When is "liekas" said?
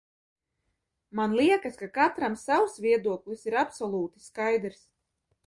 1.39-1.77